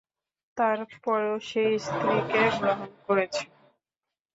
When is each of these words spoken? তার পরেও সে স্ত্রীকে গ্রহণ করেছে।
তার 0.57 0.77
পরেও 1.03 1.35
সে 1.49 1.63
স্ত্রীকে 1.85 2.41
গ্রহণ 2.57 2.89
করেছে। 3.07 3.43